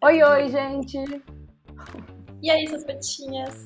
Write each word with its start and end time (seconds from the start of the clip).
Oi, 0.00 0.22
oi, 0.22 0.48
gente! 0.48 0.96
E 2.40 2.48
aí, 2.48 2.68
suas 2.68 2.84
petinhas? 2.84 3.64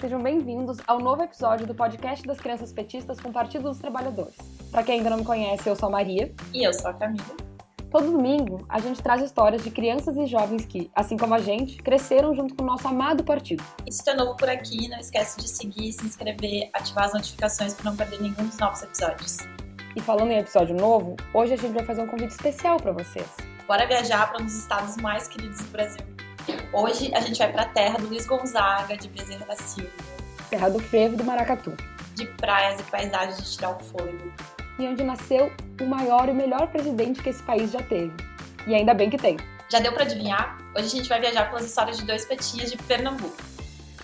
Sejam 0.00 0.20
bem-vindos 0.20 0.78
ao 0.84 0.98
novo 0.98 1.22
episódio 1.22 1.64
do 1.64 1.72
podcast 1.72 2.26
das 2.26 2.40
Crianças 2.40 2.72
Petistas 2.72 3.20
com 3.20 3.28
o 3.28 3.32
Partido 3.32 3.68
dos 3.68 3.78
Trabalhadores. 3.78 4.34
Para 4.68 4.82
quem 4.82 4.96
ainda 4.96 5.10
não 5.10 5.18
me 5.18 5.24
conhece, 5.24 5.68
eu 5.68 5.76
sou 5.76 5.88
a 5.88 5.92
Maria. 5.92 6.34
E 6.52 6.66
eu 6.66 6.74
sou 6.74 6.90
a 6.90 6.94
Camila. 6.94 7.36
Todo 7.88 8.10
domingo, 8.10 8.66
a 8.68 8.80
gente 8.80 9.00
traz 9.00 9.22
histórias 9.22 9.62
de 9.62 9.70
crianças 9.70 10.16
e 10.16 10.26
jovens 10.26 10.66
que, 10.66 10.90
assim 10.92 11.16
como 11.16 11.34
a 11.34 11.38
gente, 11.38 11.80
cresceram 11.80 12.34
junto 12.34 12.56
com 12.56 12.64
o 12.64 12.66
nosso 12.66 12.88
amado 12.88 13.22
partido. 13.22 13.62
E 13.86 13.92
se 13.92 14.02
tu 14.02 14.10
é 14.10 14.14
novo 14.14 14.36
por 14.36 14.50
aqui, 14.50 14.88
não 14.88 14.98
esquece 14.98 15.38
de 15.38 15.48
seguir, 15.48 15.92
se 15.92 16.04
inscrever, 16.04 16.68
ativar 16.74 17.04
as 17.04 17.12
notificações 17.12 17.74
para 17.74 17.84
não 17.84 17.96
perder 17.96 18.20
nenhum 18.20 18.44
dos 18.44 18.58
novos 18.58 18.82
episódios. 18.82 19.36
E 19.94 20.00
falando 20.00 20.32
em 20.32 20.38
episódio 20.38 20.74
novo, 20.74 21.14
hoje 21.32 21.54
a 21.54 21.56
gente 21.56 21.74
vai 21.74 21.84
fazer 21.84 22.02
um 22.02 22.08
convite 22.08 22.32
especial 22.32 22.76
para 22.76 22.90
vocês. 22.90 23.49
Bora 23.70 23.86
viajar 23.86 24.32
para 24.32 24.42
um 24.42 24.44
dos 24.46 24.56
estados 24.56 24.96
mais 24.96 25.28
queridos 25.28 25.60
do 25.60 25.68
Brasil. 25.68 26.04
Hoje 26.72 27.14
a 27.14 27.20
gente 27.20 27.38
vai 27.38 27.52
para 27.52 27.62
a 27.62 27.66
terra 27.66 27.98
do 27.98 28.08
Luiz 28.08 28.26
Gonzaga, 28.26 28.96
de 28.96 29.06
Bezerra 29.06 29.46
da 29.46 29.54
Silva. 29.54 29.92
Terra 30.50 30.68
do 30.68 30.80
frevo 30.80 31.16
do 31.16 31.22
Maracatu. 31.22 31.76
De 32.16 32.26
praias 32.26 32.80
e 32.80 32.82
paisagens 32.82 33.36
de 33.36 33.56
tirar 33.56 33.76
o 33.76 33.78
fôlego. 33.78 34.32
E 34.76 34.88
onde 34.88 35.04
nasceu 35.04 35.52
o 35.80 35.84
maior 35.86 36.28
e 36.28 36.32
melhor 36.32 36.66
presidente 36.66 37.22
que 37.22 37.28
esse 37.28 37.44
país 37.44 37.70
já 37.70 37.80
teve. 37.80 38.12
E 38.66 38.74
ainda 38.74 38.92
bem 38.92 39.08
que 39.08 39.16
tem. 39.16 39.36
Já 39.70 39.78
deu 39.78 39.92
para 39.92 40.02
adivinhar? 40.02 40.58
Hoje 40.74 40.86
a 40.86 40.90
gente 40.90 41.08
vai 41.08 41.20
viajar 41.20 41.48
pelas 41.48 41.64
histórias 41.64 41.96
de 41.96 42.04
dois 42.04 42.24
petinhas 42.24 42.72
de 42.72 42.76
Pernambuco. 42.76 43.36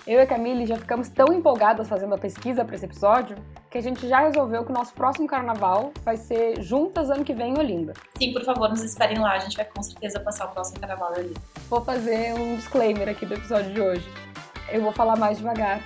Eu 0.07 0.19
e 0.19 0.21
a 0.21 0.25
Camille 0.25 0.65
já 0.65 0.77
ficamos 0.77 1.09
tão 1.09 1.33
empolgadas 1.33 1.89
fazendo 1.89 2.15
a 2.15 2.17
pesquisa 2.17 2.63
para 2.63 2.75
esse 2.75 2.85
episódio 2.85 3.35
que 3.69 3.77
a 3.77 3.81
gente 3.81 4.07
já 4.07 4.21
resolveu 4.21 4.63
que 4.63 4.71
o 4.71 4.73
nosso 4.73 4.93
próximo 4.93 5.27
carnaval 5.27 5.91
vai 6.01 6.15
ser 6.15 6.61
juntas 6.61 7.11
ano 7.11 7.25
que 7.25 7.33
vem 7.33 7.53
em 7.53 7.59
Olinda. 7.59 7.91
Sim, 8.17 8.31
por 8.31 8.41
favor, 8.45 8.69
nos 8.69 8.81
esperem 8.81 9.19
lá, 9.19 9.33
a 9.33 9.39
gente 9.39 9.57
vai 9.57 9.65
com 9.65 9.83
certeza 9.83 10.17
passar 10.21 10.45
o 10.45 10.51
próximo 10.51 10.79
carnaval 10.79 11.13
ali. 11.13 11.33
Vou 11.69 11.83
fazer 11.83 12.33
um 12.35 12.55
disclaimer 12.55 13.09
aqui 13.09 13.25
do 13.25 13.33
episódio 13.33 13.73
de 13.73 13.81
hoje. 13.81 14.09
Eu 14.71 14.81
vou 14.81 14.93
falar 14.93 15.17
mais 15.17 15.39
devagar, 15.39 15.81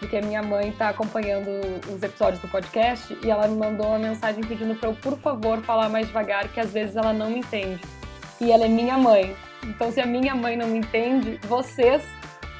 porque 0.00 0.16
a 0.16 0.22
minha 0.22 0.42
mãe 0.42 0.70
está 0.70 0.88
acompanhando 0.88 1.48
os 1.94 2.02
episódios 2.02 2.42
do 2.42 2.48
podcast 2.48 3.16
e 3.24 3.30
ela 3.30 3.46
me 3.46 3.56
mandou 3.56 3.86
uma 3.86 4.00
mensagem 4.00 4.42
pedindo 4.42 4.74
para 4.74 4.88
eu, 4.88 4.96
por 4.96 5.16
favor, 5.18 5.62
falar 5.62 5.88
mais 5.88 6.08
devagar, 6.08 6.48
que 6.48 6.58
às 6.58 6.72
vezes 6.72 6.96
ela 6.96 7.12
não 7.12 7.30
me 7.30 7.38
entende. 7.38 7.80
E 8.40 8.50
ela 8.50 8.64
é 8.64 8.68
minha 8.68 8.98
mãe. 8.98 9.36
Então, 9.62 9.92
se 9.92 10.00
a 10.00 10.06
minha 10.06 10.34
mãe 10.34 10.56
não 10.56 10.66
me 10.66 10.78
entende, 10.78 11.38
vocês 11.46 12.02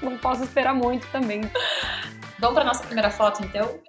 não 0.02 0.18
posso 0.18 0.44
esperar 0.44 0.74
muito 0.74 1.06
também. 1.08 1.42
Vamos 2.38 2.54
para 2.54 2.64
nossa 2.64 2.84
primeira 2.84 3.10
foto, 3.10 3.42
então? 3.44 3.80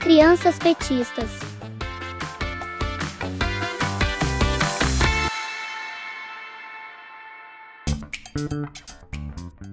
Crianças 0.00 0.58
petistas. 0.58 1.30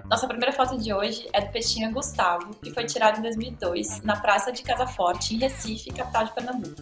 Nossa 0.06 0.28
primeira 0.28 0.52
foto 0.52 0.78
de 0.78 0.94
hoje 0.94 1.28
é 1.34 1.42
do 1.42 1.52
peixinho 1.52 1.92
Gustavo, 1.92 2.54
que 2.56 2.72
foi 2.72 2.86
tirado 2.86 3.20
em 3.20 3.22
2002 3.22 4.02
na 4.04 4.20
Praça 4.20 4.52
de 4.52 4.62
Casa 4.62 4.86
Forte, 4.86 5.36
em 5.36 5.40
Recife, 5.40 5.92
capital 5.92 6.26
de 6.26 6.34
Pernambuco. 6.34 6.82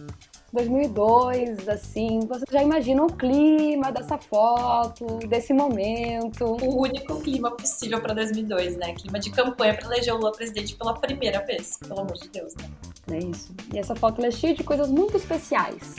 2002, 0.52 1.68
assim, 1.68 2.20
você 2.20 2.44
já 2.50 2.62
imagina 2.62 3.04
o 3.04 3.12
clima 3.12 3.92
dessa 3.92 4.18
foto, 4.18 5.18
desse 5.28 5.52
momento. 5.52 6.44
O 6.44 6.82
único 6.82 7.20
clima 7.20 7.50
possível 7.52 8.00
para 8.00 8.14
2002, 8.14 8.76
né? 8.76 8.94
Clima 8.94 9.18
de 9.20 9.30
campanha 9.30 9.74
para 9.74 9.86
eleger 9.86 10.14
o 10.14 10.18
Lula 10.18 10.32
presidente 10.32 10.74
pela 10.74 10.94
primeira 10.94 11.44
vez, 11.44 11.78
pelo 11.78 12.00
amor 12.00 12.14
de 12.14 12.28
Deus, 12.28 12.54
né? 12.56 12.68
É 13.12 13.18
isso. 13.18 13.54
E 13.72 13.78
essa 13.78 13.94
foto 13.94 14.24
é 14.24 14.30
cheia 14.30 14.54
de 14.54 14.64
coisas 14.64 14.90
muito 14.90 15.16
especiais. 15.16 15.96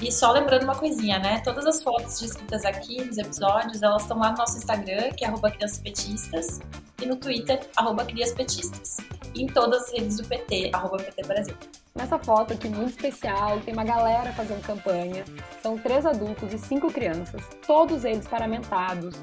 E 0.00 0.10
só 0.10 0.32
lembrando 0.32 0.62
uma 0.62 0.74
coisinha, 0.74 1.18
né? 1.18 1.40
Todas 1.40 1.66
as 1.66 1.82
fotos 1.82 2.18
descritas 2.20 2.64
aqui 2.64 3.04
nos 3.04 3.18
episódios, 3.18 3.82
elas 3.82 4.02
estão 4.02 4.18
lá 4.18 4.30
no 4.30 4.38
nosso 4.38 4.56
Instagram, 4.56 5.10
que 5.10 5.24
é 5.24 5.28
arroba 5.28 5.50
criançaspetistas, 5.50 6.60
e 7.02 7.06
no 7.06 7.16
Twitter, 7.16 7.60
criaspetistas. 8.06 8.98
E 9.34 9.42
em 9.42 9.46
todas 9.46 9.82
as 9.82 9.92
redes 9.92 10.16
do 10.16 10.24
PT, 10.24 10.70
PT 10.98 11.26
Brasil. 11.26 11.54
Nessa 11.94 12.18
foto 12.18 12.52
aqui 12.52 12.68
muito 12.68 12.90
especial, 12.90 13.60
tem 13.60 13.74
uma 13.74 13.84
galera 13.84 14.32
fazendo 14.32 14.62
campanha. 14.62 15.24
São 15.60 15.76
três 15.76 16.06
adultos 16.06 16.52
e 16.52 16.58
cinco 16.58 16.92
crianças, 16.92 17.42
todos 17.66 18.04
eles 18.04 18.28
paramentados, 18.28 19.14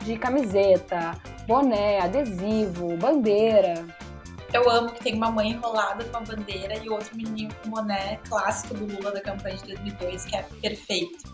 de 0.00 0.18
camiseta, 0.18 1.12
boné, 1.46 2.00
adesivo, 2.00 2.96
bandeira. 2.96 3.86
Eu 4.52 4.68
amo 4.68 4.92
que 4.92 5.02
tem 5.02 5.14
uma 5.14 5.30
mãe 5.30 5.52
enrolada 5.52 6.04
numa 6.04 6.20
bandeira 6.20 6.76
e 6.76 6.90
outro 6.90 7.16
menino 7.16 7.54
com 7.62 7.70
boné 7.70 8.16
clássico 8.28 8.74
do 8.74 8.84
Lula 8.84 9.12
da 9.12 9.20
campanha 9.20 9.56
de 9.56 9.66
2002, 9.66 10.24
que 10.24 10.36
é 10.36 10.42
perfeito. 10.60 11.32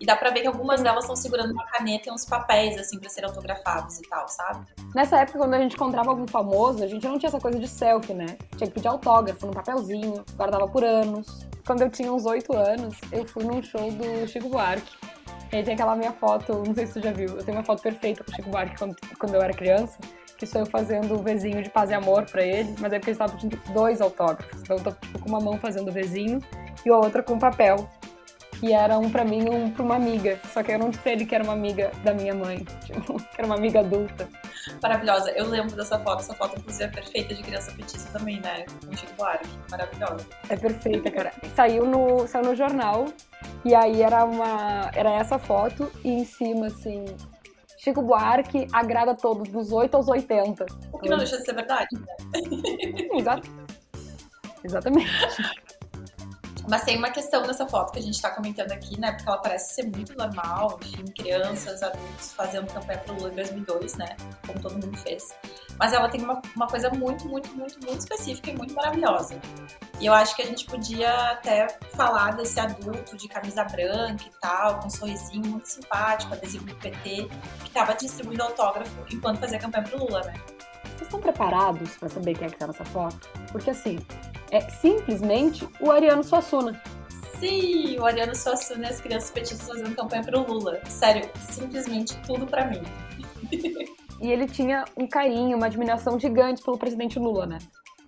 E 0.00 0.06
dá 0.06 0.16
pra 0.16 0.30
ver 0.30 0.40
que 0.40 0.46
algumas 0.46 0.82
delas 0.82 1.04
estão 1.04 1.16
segurando 1.16 1.52
uma 1.52 1.64
caneta 1.66 2.08
e 2.08 2.12
uns 2.12 2.24
papéis, 2.24 2.78
assim, 2.78 2.98
pra 2.98 3.08
serem 3.08 3.28
autografados 3.28 3.98
e 3.98 4.02
tal, 4.02 4.28
sabe? 4.28 4.66
Nessa 4.94 5.20
época, 5.20 5.38
quando 5.38 5.54
a 5.54 5.58
gente 5.58 5.74
encontrava 5.74 6.10
algum 6.10 6.26
famoso, 6.26 6.82
a 6.82 6.86
gente 6.86 7.06
não 7.06 7.18
tinha 7.18 7.28
essa 7.28 7.40
coisa 7.40 7.58
de 7.58 7.68
selfie, 7.68 8.14
né? 8.14 8.26
Tinha 8.56 8.68
que 8.68 8.74
pedir 8.74 8.88
autógrafo 8.88 9.46
num 9.46 9.52
papelzinho, 9.52 10.24
guardava 10.36 10.66
por 10.68 10.84
anos. 10.84 11.46
Quando 11.66 11.82
eu 11.82 11.90
tinha 11.90 12.12
uns 12.12 12.26
oito 12.26 12.54
anos, 12.54 12.96
eu 13.10 13.26
fui 13.26 13.44
num 13.44 13.62
show 13.62 13.90
do 13.90 14.28
Chico 14.28 14.48
Buarque. 14.48 14.96
E 15.52 15.56
aí 15.56 15.62
tem 15.62 15.74
aquela 15.74 15.94
minha 15.94 16.12
foto, 16.12 16.62
não 16.66 16.74
sei 16.74 16.86
se 16.86 16.94
tu 16.94 17.00
já 17.00 17.12
viu, 17.12 17.28
eu 17.28 17.44
tenho 17.44 17.56
uma 17.56 17.64
foto 17.64 17.80
perfeita 17.80 18.24
com 18.24 18.32
o 18.32 18.34
Chico 18.34 18.50
Buarque 18.50 18.76
quando, 18.76 18.96
quando 19.18 19.34
eu 19.34 19.42
era 19.42 19.52
criança, 19.52 19.98
que 20.36 20.46
sou 20.46 20.62
eu 20.62 20.66
fazendo 20.66 21.14
o 21.14 21.22
vizinho 21.22 21.62
de 21.62 21.70
paz 21.70 21.90
e 21.90 21.94
amor 21.94 22.24
pra 22.26 22.42
ele, 22.42 22.74
mas 22.80 22.92
é 22.92 22.98
porque 22.98 23.10
ele 23.10 23.14
estava 23.14 23.32
pedindo 23.32 23.56
dois 23.72 24.00
autógrafos. 24.00 24.60
Então 24.60 24.76
eu 24.76 24.82
tô 24.82 24.90
tipo, 24.92 25.18
com 25.20 25.28
uma 25.28 25.40
mão 25.40 25.58
fazendo 25.58 25.88
o 25.88 25.92
vizinho 25.92 26.40
e 26.84 26.90
a 26.90 26.96
outra 26.96 27.22
com 27.22 27.38
papel 27.38 27.88
que 28.64 28.72
era 28.72 28.98
um 28.98 29.10
pra 29.10 29.24
mim 29.24 29.46
um 29.50 29.70
pra 29.70 29.82
uma 29.82 29.96
amiga. 29.96 30.40
Só 30.52 30.62
que 30.62 30.72
eu 30.72 30.78
não 30.78 30.88
disse 30.88 31.06
ele 31.06 31.26
que 31.26 31.34
era 31.34 31.44
uma 31.44 31.52
amiga 31.52 31.92
da 32.02 32.14
minha 32.14 32.34
mãe, 32.34 32.64
tipo, 32.86 33.16
que 33.16 33.36
era 33.36 33.46
uma 33.46 33.56
amiga 33.56 33.80
adulta. 33.80 34.26
Maravilhosa. 34.82 35.30
Eu 35.32 35.46
lembro 35.48 35.76
dessa 35.76 35.98
foto. 35.98 36.20
Essa 36.20 36.34
foto, 36.34 36.58
inclusive, 36.58 36.84
é 36.84 36.88
perfeita 36.88 37.34
de 37.34 37.42
criança 37.42 37.72
petista 37.72 38.18
também, 38.18 38.40
né? 38.40 38.64
Com 38.86 38.96
Chico 38.96 39.12
Buarque. 39.18 39.48
Maravilhosa. 39.70 40.26
É 40.48 40.56
perfeita, 40.56 41.10
cara. 41.10 41.32
Saiu 41.54 41.84
no, 41.84 42.26
saiu 42.26 42.46
no 42.46 42.56
jornal 42.56 43.06
e 43.64 43.74
aí 43.74 44.02
era 44.02 44.24
uma 44.24 44.90
era 44.94 45.12
essa 45.12 45.38
foto 45.38 45.90
e 46.02 46.10
em 46.10 46.24
cima, 46.24 46.68
assim, 46.68 47.04
Chico 47.76 48.00
Buarque 48.00 48.66
agrada 48.72 49.10
a 49.10 49.14
todos, 49.14 49.50
dos 49.50 49.72
8 49.72 49.94
aos 49.94 50.08
80. 50.08 50.64
O 50.90 50.98
que 50.98 51.10
não 51.10 51.18
deixa 51.18 51.36
de 51.36 51.44
ser 51.44 51.54
verdade, 51.54 51.88
né? 51.92 53.18
Exato. 53.18 53.50
Exatamente. 54.64 55.10
Mas 56.68 56.82
tem 56.82 56.96
uma 56.96 57.10
questão 57.10 57.42
nessa 57.46 57.66
foto 57.66 57.92
que 57.92 57.98
a 57.98 58.02
gente 58.02 58.14
está 58.14 58.30
comentando 58.30 58.72
aqui, 58.72 58.98
né? 58.98 59.12
Porque 59.12 59.28
ela 59.28 59.38
parece 59.38 59.74
ser 59.74 59.84
muito 59.84 60.16
normal, 60.16 60.78
enfim, 60.82 61.04
crianças, 61.04 61.82
adultos 61.82 62.32
fazendo 62.32 62.72
campanha 62.72 62.98
pro 63.00 63.14
Lula 63.14 63.30
em 63.30 63.34
2002, 63.34 63.96
né? 63.96 64.16
Como 64.46 64.60
todo 64.60 64.72
mundo 64.72 64.96
fez. 64.98 65.34
Mas 65.78 65.92
ela 65.92 66.08
tem 66.08 66.22
uma, 66.22 66.40
uma 66.56 66.66
coisa 66.66 66.88
muito, 66.90 67.28
muito, 67.28 67.54
muito, 67.54 67.78
muito 67.84 67.98
específica 67.98 68.50
e 68.50 68.56
muito 68.56 68.74
maravilhosa. 68.74 69.38
E 70.00 70.06
eu 70.06 70.14
acho 70.14 70.34
que 70.34 70.42
a 70.42 70.46
gente 70.46 70.64
podia 70.64 71.32
até 71.32 71.68
falar 71.94 72.36
desse 72.36 72.58
adulto 72.58 73.16
de 73.16 73.28
camisa 73.28 73.64
branca 73.64 74.24
e 74.24 74.30
tal, 74.40 74.80
com 74.80 74.86
um 74.86 74.90
sorrisinho 74.90 75.46
muito 75.46 75.68
simpático, 75.68 76.32
adesivo 76.32 76.64
do 76.64 76.74
PT, 76.76 77.28
que 77.60 77.68
estava 77.68 77.94
distribuindo 77.94 78.42
autógrafo 78.42 79.04
enquanto 79.12 79.38
fazia 79.38 79.58
campanha 79.58 79.84
pro 79.84 79.98
Lula, 79.98 80.22
né? 80.22 80.34
Vocês 80.84 81.02
estão 81.02 81.20
preparados 81.20 81.96
para 81.96 82.08
saber 82.08 82.34
quem 82.34 82.46
é 82.46 82.50
que 82.50 82.56
tá 82.56 82.66
nessa 82.66 82.84
foto? 82.84 83.28
Porque 83.50 83.70
assim, 83.70 83.98
é 84.54 84.60
simplesmente 84.70 85.68
o 85.80 85.90
Ariano 85.90 86.22
Suassuna. 86.22 86.80
Sim, 87.40 87.98
o 87.98 88.06
Ariano 88.06 88.36
Suassuna 88.36 88.86
e 88.86 88.88
as 88.88 89.00
crianças 89.00 89.32
petistas 89.32 89.66
fazendo 89.66 89.96
campanha 89.96 90.22
pro 90.22 90.46
Lula. 90.46 90.80
Sério, 90.88 91.28
simplesmente 91.50 92.16
tudo 92.22 92.46
para 92.46 92.66
mim. 92.66 92.80
e 94.22 94.30
ele 94.30 94.46
tinha 94.46 94.84
um 94.96 95.08
carinho, 95.08 95.56
uma 95.56 95.66
admiração 95.66 96.20
gigante 96.20 96.62
pelo 96.62 96.78
presidente 96.78 97.18
Lula, 97.18 97.46
né? 97.46 97.58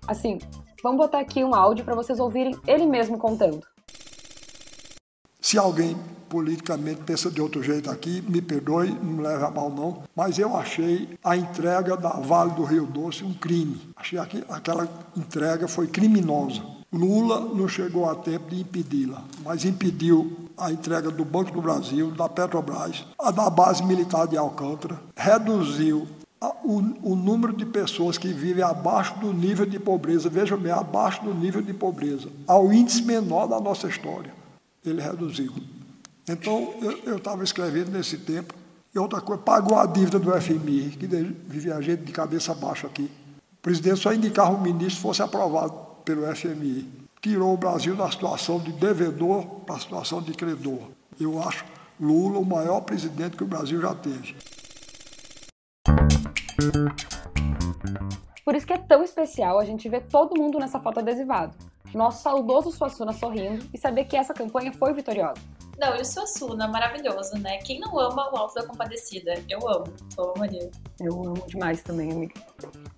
Assim, 0.06 0.38
vamos 0.84 0.98
botar 0.98 1.18
aqui 1.18 1.42
um 1.42 1.52
áudio 1.52 1.84
para 1.84 1.96
vocês 1.96 2.20
ouvirem 2.20 2.56
ele 2.64 2.86
mesmo 2.86 3.18
contando. 3.18 3.66
Se 5.46 5.56
alguém 5.56 5.96
politicamente 6.28 7.02
pensa 7.02 7.30
de 7.30 7.40
outro 7.40 7.62
jeito 7.62 7.88
aqui, 7.88 8.20
me 8.28 8.42
perdoe, 8.42 8.90
não 8.90 9.12
me 9.12 9.22
leve 9.22 9.44
a 9.44 9.48
mal 9.48 9.70
não, 9.70 10.02
mas 10.12 10.40
eu 10.40 10.56
achei 10.56 11.08
a 11.22 11.36
entrega 11.36 11.96
da 11.96 12.08
Vale 12.14 12.50
do 12.50 12.64
Rio 12.64 12.84
Doce 12.84 13.22
um 13.22 13.32
crime. 13.32 13.80
Achei 13.94 14.18
que 14.26 14.42
aquela 14.48 14.88
entrega 15.16 15.68
foi 15.68 15.86
criminosa. 15.86 16.60
Lula 16.92 17.38
não 17.54 17.68
chegou 17.68 18.10
a 18.10 18.16
tempo 18.16 18.50
de 18.50 18.60
impedi-la, 18.60 19.22
mas 19.44 19.64
impediu 19.64 20.36
a 20.58 20.72
entrega 20.72 21.12
do 21.12 21.24
Banco 21.24 21.52
do 21.52 21.62
Brasil, 21.62 22.10
da 22.10 22.28
Petrobras, 22.28 23.04
a 23.16 23.30
da 23.30 23.48
base 23.48 23.84
militar 23.84 24.26
de 24.26 24.36
Alcântara, 24.36 25.00
reduziu 25.14 26.08
o, 26.64 26.82
o, 27.04 27.14
número 27.14 27.52
de 27.52 27.64
pessoas 27.64 28.18
que 28.18 28.32
vivem 28.32 28.64
abaixo 28.64 29.16
do 29.20 29.32
nível 29.32 29.64
de 29.64 29.78
pobreza, 29.78 30.28
veja 30.28 30.56
bem, 30.56 30.72
abaixo 30.72 31.22
do 31.22 31.32
nível 31.32 31.62
de 31.62 31.72
pobreza, 31.72 32.30
ao 32.48 32.72
índice 32.72 33.04
menor 33.04 33.46
da 33.46 33.60
nossa 33.60 33.86
história. 33.86 34.34
Ele 34.86 35.02
reduziu. 35.02 35.52
Então, 36.28 36.74
eu 37.04 37.16
estava 37.16 37.42
escrevendo 37.42 37.90
nesse 37.90 38.18
tempo. 38.18 38.54
E 38.94 38.98
outra 38.98 39.20
coisa, 39.20 39.42
pagou 39.42 39.78
a 39.78 39.84
dívida 39.84 40.18
do 40.18 40.32
FMI, 40.40 40.90
que 40.90 41.06
vivia 41.06 41.76
a 41.76 41.82
gente 41.82 42.04
de 42.04 42.12
cabeça 42.12 42.54
baixa 42.54 42.86
aqui. 42.86 43.10
O 43.58 43.62
presidente 43.62 44.00
só 44.00 44.12
indicava 44.12 44.56
o 44.56 44.60
ministro 44.60 45.02
fosse 45.02 45.22
aprovado 45.22 45.74
pelo 46.04 46.22
FMI. 46.34 46.88
Tirou 47.20 47.52
o 47.52 47.56
Brasil 47.56 47.96
da 47.96 48.10
situação 48.10 48.60
de 48.60 48.72
devedor 48.72 49.44
para 49.66 49.74
a 49.74 49.80
situação 49.80 50.22
de 50.22 50.32
credor. 50.32 50.80
Eu 51.20 51.42
acho 51.42 51.64
Lula, 51.98 52.38
o 52.38 52.44
maior 52.44 52.82
presidente 52.82 53.36
que 53.36 53.42
o 53.42 53.46
Brasil 53.46 53.80
já 53.80 53.94
teve. 53.94 54.36
Por 58.44 58.54
isso 58.54 58.66
que 58.66 58.72
é 58.72 58.78
tão 58.78 59.02
especial 59.02 59.58
a 59.58 59.64
gente 59.64 59.88
ver 59.88 60.02
todo 60.02 60.40
mundo 60.40 60.58
nessa 60.58 60.78
foto 60.78 61.00
adesivado. 61.00 61.56
Nosso 61.94 62.22
saudoso 62.22 62.70
Suassuna 62.70 63.12
sorrindo 63.12 63.66
e 63.72 63.78
saber 63.78 64.04
que 64.04 64.16
essa 64.16 64.34
campanha 64.34 64.72
foi 64.72 64.92
vitoriosa. 64.92 65.40
Não, 65.78 65.94
e 65.94 66.00
o 66.00 66.04
Suassuna, 66.04 66.66
maravilhoso, 66.66 67.36
né? 67.38 67.58
Quem 67.58 67.78
não 67.78 67.98
ama 67.98 68.32
o 68.32 68.36
Alto 68.36 68.54
da 68.54 68.66
Compadecida? 68.66 69.34
Eu 69.48 69.68
amo, 69.68 69.84
sou 70.14 70.32
Maria. 70.38 70.70
Eu 70.98 71.12
amo 71.22 71.46
demais 71.46 71.82
também, 71.82 72.10
amiga. 72.10 72.34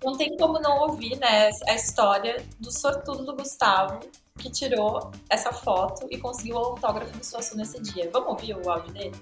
Não 0.03 0.17
tem 0.17 0.35
como 0.37 0.59
não 0.59 0.79
ouvir, 0.83 1.17
né, 1.17 1.49
a 1.67 1.75
história 1.75 2.41
do 2.57 2.71
sortudo 2.71 3.25
do 3.25 3.35
Gustavo, 3.35 3.99
que 4.37 4.49
tirou 4.49 5.11
essa 5.29 5.51
foto 5.51 6.07
e 6.09 6.17
conseguiu 6.17 6.55
o 6.55 6.59
autógrafo 6.59 7.17
do 7.17 7.25
Suassuna 7.25 7.63
nesse 7.63 7.81
dia. 7.81 8.09
Vamos 8.13 8.29
ouvir 8.29 8.55
o 8.55 8.69
áudio 8.69 8.93
dele? 8.93 9.15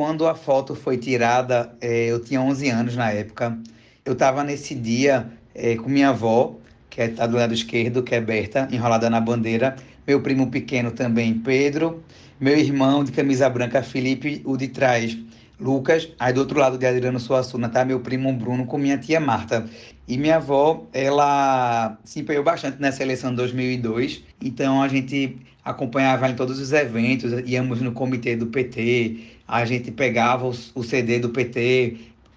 Quando 0.00 0.26
a 0.26 0.34
foto 0.34 0.74
foi 0.74 0.96
tirada, 0.96 1.76
é, 1.78 2.06
eu 2.06 2.24
tinha 2.24 2.40
11 2.40 2.70
anos 2.70 2.96
na 2.96 3.10
época. 3.10 3.58
Eu 4.02 4.14
estava 4.14 4.42
nesse 4.42 4.74
dia 4.74 5.30
é, 5.54 5.76
com 5.76 5.90
minha 5.90 6.08
avó, 6.08 6.56
que 6.92 7.00
está 7.00 7.26
do 7.26 7.36
lado 7.38 7.54
esquerdo, 7.54 8.02
que 8.02 8.14
é 8.14 8.20
Berta, 8.20 8.68
enrolada 8.70 9.08
na 9.08 9.18
bandeira. 9.18 9.74
Meu 10.06 10.20
primo 10.20 10.50
pequeno 10.50 10.90
também, 10.90 11.32
Pedro. 11.32 12.04
Meu 12.38 12.56
irmão 12.58 13.02
de 13.02 13.12
camisa 13.12 13.48
branca, 13.48 13.82
Felipe, 13.82 14.42
o 14.44 14.58
de 14.58 14.68
trás, 14.68 15.16
Lucas. 15.58 16.10
Aí 16.18 16.34
do 16.34 16.40
outro 16.40 16.60
lado 16.60 16.76
de 16.76 16.84
Adriano 16.84 17.18
Suassuna 17.18 17.70
tá 17.70 17.82
meu 17.82 18.00
primo 18.00 18.30
Bruno 18.34 18.66
com 18.66 18.76
minha 18.76 18.98
tia 18.98 19.18
Marta. 19.18 19.64
E 20.06 20.18
minha 20.18 20.36
avó, 20.36 20.86
ela 20.92 21.96
se 22.04 22.20
empenhou 22.20 22.44
bastante 22.44 22.78
nessa 22.78 23.02
eleição 23.02 23.30
de 23.30 23.36
2002. 23.36 24.22
Então 24.42 24.82
a 24.82 24.88
gente 24.88 25.38
acompanhava 25.64 26.28
em 26.28 26.34
todos 26.34 26.58
os 26.58 26.72
eventos, 26.72 27.32
íamos 27.46 27.80
no 27.80 27.92
comitê 27.92 28.36
do 28.36 28.48
PT, 28.48 29.18
a 29.48 29.64
gente 29.64 29.92
pegava 29.92 30.46
o 30.46 30.82
CD 30.82 31.20
do 31.20 31.30
PT, 31.30 31.96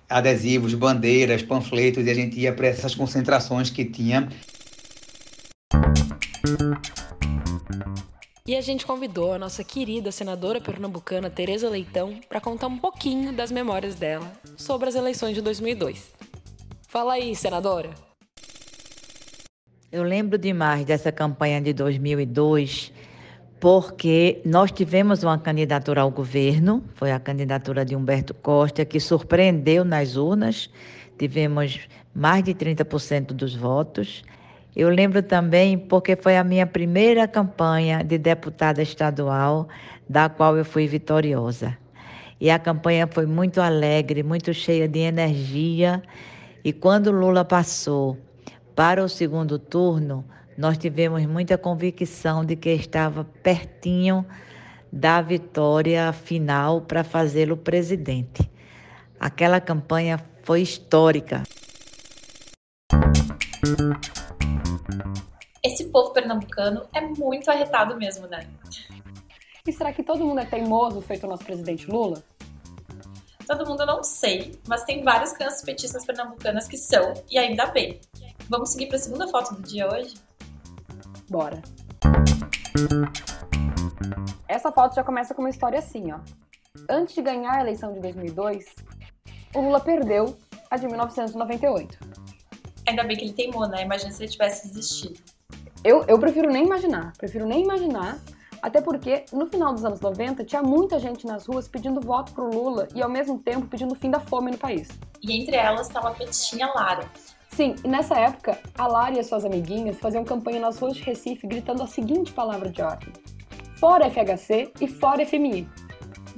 adesivos, 0.09 0.73
bandeiras, 0.73 1.41
panfletos, 1.41 2.05
e 2.05 2.09
a 2.09 2.13
gente 2.13 2.39
ia 2.39 2.53
para 2.53 2.67
essas 2.67 2.93
concentrações 2.95 3.69
que 3.69 3.85
tinha. 3.85 4.29
E 8.47 8.55
a 8.55 8.61
gente 8.61 8.85
convidou 8.85 9.33
a 9.33 9.39
nossa 9.39 9.63
querida 9.63 10.11
senadora 10.11 10.61
pernambucana 10.61 11.31
Tereza 11.31 11.67
Leitão 11.67 12.19
para 12.29 12.39
contar 12.39 12.67
um 12.67 12.77
pouquinho 12.77 13.33
das 13.33 13.51
memórias 13.51 13.95
dela 13.95 14.31
sobre 14.55 14.87
as 14.87 14.93
eleições 14.93 15.33
de 15.33 15.41
2002. 15.41 16.11
Fala 16.87 17.13
aí, 17.13 17.35
senadora. 17.35 17.89
Eu 19.91 20.03
lembro 20.03 20.37
demais 20.37 20.85
dessa 20.85 21.11
campanha 21.11 21.59
de 21.59 21.73
2002 21.73 22.91
porque 23.65 24.43
nós 24.45 24.71
tivemos 24.71 25.23
uma 25.23 25.39
candidatura 25.39 26.01
ao 26.01 26.11
governo, 26.11 26.83
foi 26.93 27.11
a 27.11 27.19
candidatura 27.19 27.83
de 27.83 27.95
Humberto 27.95 28.31
Costa, 28.31 28.85
que 28.85 28.99
surpreendeu 28.99 29.83
nas 29.83 30.15
urnas, 30.15 30.69
tivemos 31.17 31.79
mais 32.13 32.43
de 32.43 32.53
30% 32.53 33.33
dos 33.33 33.55
votos. 33.55 34.23
Eu 34.75 34.87
lembro 34.89 35.23
também 35.23 35.79
porque 35.79 36.15
foi 36.15 36.37
a 36.37 36.43
minha 36.43 36.67
primeira 36.67 37.27
campanha 37.27 38.03
de 38.03 38.19
deputada 38.19 38.83
estadual, 38.83 39.67
da 40.07 40.29
qual 40.29 40.55
eu 40.55 40.63
fui 40.63 40.85
vitoriosa. 40.85 41.75
E 42.39 42.51
a 42.51 42.59
campanha 42.59 43.07
foi 43.07 43.25
muito 43.25 43.59
alegre, 43.59 44.21
muito 44.21 44.53
cheia 44.53 44.87
de 44.87 44.99
energia. 44.99 46.03
E 46.63 46.71
quando 46.71 47.09
Lula 47.09 47.43
passou 47.43 48.15
para 48.75 49.03
o 49.03 49.09
segundo 49.09 49.57
turno, 49.57 50.23
nós 50.57 50.77
tivemos 50.77 51.25
muita 51.25 51.57
convicção 51.57 52.45
de 52.45 52.55
que 52.55 52.69
estava 52.69 53.25
pertinho 53.43 54.25
da 54.91 55.21
vitória 55.21 56.13
final 56.13 56.81
para 56.81 57.03
fazê-lo 57.03 57.57
presidente. 57.57 58.49
Aquela 59.19 59.59
campanha 59.59 60.23
foi 60.43 60.61
histórica. 60.61 61.43
Esse 65.63 65.85
povo 65.85 66.13
pernambucano 66.13 66.87
é 66.93 67.01
muito 67.01 67.49
arretado 67.49 67.97
mesmo, 67.97 68.27
né? 68.27 68.47
E 69.67 69.73
será 69.73 69.91
que 69.91 70.03
todo 70.03 70.23
mundo 70.23 70.39
é 70.39 70.45
teimoso 70.45 71.01
feito 71.01 71.25
o 71.25 71.29
nosso 71.29 71.43
presidente 71.43 71.89
Lula? 71.89 72.23
Todo 73.47 73.67
mundo 73.67 73.81
eu 73.81 73.87
não 73.87 74.03
sei, 74.03 74.59
mas 74.67 74.83
tem 74.83 75.03
várias 75.03 75.33
crianças 75.33 75.63
petistas 75.63 76.05
pernambucanas 76.05 76.67
que 76.67 76.77
são, 76.77 77.13
e 77.29 77.37
ainda 77.37 77.65
bem. 77.67 77.99
Vamos 78.47 78.71
seguir 78.71 78.87
para 78.87 78.97
a 78.97 78.99
segunda 78.99 79.27
foto 79.27 79.55
do 79.55 79.63
dia 79.63 79.87
hoje? 79.87 80.13
Bora. 81.29 81.61
Essa 84.47 84.71
foto 84.71 84.95
já 84.95 85.03
começa 85.03 85.33
com 85.33 85.41
uma 85.41 85.49
história 85.49 85.79
assim, 85.79 86.11
ó. 86.11 86.19
Antes 86.89 87.15
de 87.15 87.21
ganhar 87.21 87.55
a 87.55 87.61
eleição 87.61 87.93
de 87.93 87.99
2002, 87.99 88.65
o 89.55 89.61
Lula 89.61 89.79
perdeu 89.79 90.37
a 90.69 90.77
de 90.77 90.85
1998. 90.87 91.97
Ainda 92.87 93.03
bem 93.03 93.17
que 93.17 93.23
ele 93.23 93.33
teimou, 93.33 93.67
né? 93.67 93.83
Imagina 93.83 94.11
se 94.11 94.23
ele 94.23 94.31
tivesse 94.31 94.67
desistido. 94.67 95.19
Eu, 95.83 96.03
eu 96.07 96.19
prefiro 96.19 96.51
nem 96.51 96.65
imaginar, 96.65 97.13
prefiro 97.17 97.45
nem 97.45 97.63
imaginar, 97.63 98.19
até 98.61 98.81
porque 98.81 99.25
no 99.31 99.45
final 99.45 99.73
dos 99.73 99.85
anos 99.85 100.01
90 100.01 100.43
tinha 100.43 100.61
muita 100.61 100.99
gente 100.99 101.25
nas 101.25 101.45
ruas 101.45 101.67
pedindo 101.67 102.01
voto 102.01 102.33
pro 102.33 102.49
Lula 102.49 102.87
e 102.95 103.01
ao 103.01 103.09
mesmo 103.09 103.37
tempo 103.39 103.67
pedindo 103.67 103.93
o 103.93 103.95
fim 103.95 104.09
da 104.09 104.19
fome 104.19 104.51
no 104.51 104.57
país. 104.57 104.87
E 105.21 105.39
entre 105.39 105.55
elas 105.55 105.87
estava 105.87 106.09
a 106.09 106.11
petistinha 106.13 106.67
Lara, 106.73 107.09
Sim, 107.55 107.73
e 107.85 107.87
nessa 107.87 108.19
época, 108.19 108.59
a 108.77 108.85
Lara 108.85 109.15
e 109.15 109.19
as 109.19 109.27
suas 109.27 109.45
amiguinhas 109.45 109.97
faziam 109.97 110.25
campanha 110.25 110.59
nas 110.59 110.77
ruas 110.77 110.97
de 110.97 111.03
Recife 111.03 111.47
gritando 111.47 111.83
a 111.83 111.87
seguinte 111.87 112.33
palavra 112.33 112.69
de 112.69 112.81
ordem: 112.81 113.13
Fora 113.79 114.09
FHC 114.09 114.73
e 114.81 114.87
fora 114.89 115.25
FMI. 115.25 115.65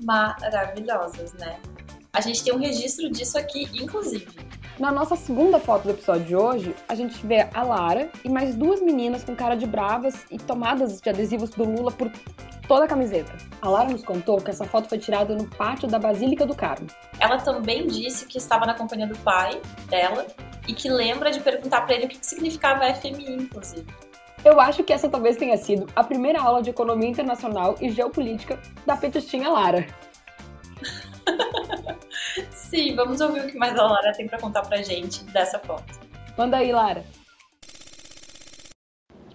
Maravilhosas, 0.04 1.34
né? 1.34 1.60
A 2.14 2.22
gente 2.22 2.44
tem 2.44 2.54
um 2.54 2.60
registro 2.60 3.10
disso 3.10 3.36
aqui, 3.36 3.68
inclusive. 3.74 4.28
Na 4.78 4.92
nossa 4.92 5.16
segunda 5.16 5.60
foto 5.60 5.86
do 5.86 5.90
episódio 5.90 6.26
de 6.26 6.36
hoje, 6.36 6.76
a 6.88 6.94
gente 6.94 7.26
vê 7.26 7.48
a 7.52 7.64
Lara 7.64 8.12
e 8.24 8.30
mais 8.30 8.56
duas 8.56 8.80
meninas 8.80 9.24
com 9.24 9.36
cara 9.36 9.56
de 9.56 9.66
bravas 9.66 10.24
e 10.30 10.38
tomadas 10.38 11.02
de 11.02 11.10
adesivos 11.10 11.50
do 11.50 11.64
Lula 11.64 11.92
por 11.92 12.12
toda 12.68 12.86
a 12.86 12.88
camiseta. 12.88 13.36
A 13.60 13.70
Lara 13.70 13.90
nos 13.90 14.04
contou 14.04 14.40
que 14.40 14.52
essa 14.52 14.66
foto 14.66 14.88
foi 14.88 15.00
tirada 15.00 15.34
no 15.36 15.48
pátio 15.48 15.88
da 15.88 15.98
Basílica 15.98 16.46
do 16.46 16.56
Carmo. 16.56 16.86
Ela 17.20 17.38
também 17.38 17.88
disse 17.88 18.28
que 18.28 18.38
estava 18.38 18.68
na 18.68 18.76
companhia 18.76 19.08
do 19.08 19.18
pai 19.20 19.60
dela 19.90 20.28
e 20.68 20.74
que 20.74 20.90
lembra 20.90 21.32
de 21.32 21.40
perguntar 21.40 21.82
para 21.82 21.96
ele 21.96 22.06
o 22.06 22.10
que 22.10 22.18
significava 22.22 22.94
FMI, 22.94 23.44
inclusive. 23.44 23.86
Eu 24.44 24.60
acho 24.60 24.84
que 24.84 24.94
essa 24.94 25.10
talvez 25.10 25.36
tenha 25.36 25.58
sido 25.58 25.88
a 25.96 26.04
primeira 26.04 26.42
aula 26.42 26.62
de 26.62 26.70
economia 26.70 27.10
internacional 27.10 27.76
e 27.82 27.90
geopolítica 27.90 28.60
da 28.86 28.96
petistinha 28.96 29.50
Lara. 29.50 29.88
Sim, 32.52 32.96
vamos 32.96 33.20
ouvir 33.22 33.46
o 33.46 33.48
que 33.48 33.58
mais 33.58 33.78
a 33.78 33.84
Lara 33.84 34.12
tem 34.14 34.28
para 34.28 34.40
contar 34.40 34.62
pra 34.64 34.82
gente 34.82 35.24
dessa 35.26 35.58
foto. 35.60 36.00
Manda 36.38 36.58
aí, 36.58 36.72
Lara. 36.72 37.04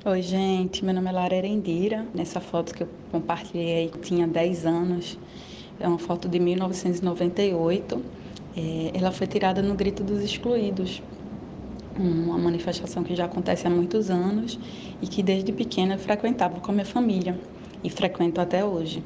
Oi, 0.05 0.21
gente. 0.21 0.85
Meu 0.85 0.95
nome 0.95 1.09
é 1.09 1.13
Lara 1.13 1.35
Erendira. 1.35 2.07
Nessa 2.15 2.41
foto 2.41 2.75
que 2.75 2.83
eu 2.83 2.89
compartilhei 3.11 3.77
aí, 3.77 3.91
tinha 4.01 4.27
10 4.27 4.67
anos. 4.67 5.19
É 5.79 5.87
uma 5.87 5.99
foto 5.99 6.29
de 6.29 6.39
1998. 6.39 8.05
É, 8.57 8.99
ela 8.99 9.11
foi 9.11 9.27
tirada 9.27 9.63
no 9.63 9.75
Grito 9.75 10.05
dos 10.05 10.23
Excluídos, 10.23 11.03
uma 11.99 12.39
manifestação 12.39 13.03
que 13.03 13.15
já 13.15 13.27
acontece 13.27 13.67
há 13.67 13.71
muitos 13.71 14.11
anos 14.11 14.59
e 15.01 15.07
que 15.07 15.23
desde 15.23 15.53
pequena 15.53 15.95
eu 15.95 15.99
frequentava 15.99 16.61
com 16.61 16.71
a 16.71 16.75
minha 16.75 16.87
família 16.87 17.39
e 17.83 17.91
frequento 17.91 18.41
até 18.41 18.65
hoje. 18.65 19.03